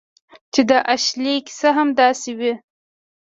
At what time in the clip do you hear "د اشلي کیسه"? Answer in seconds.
0.69-1.69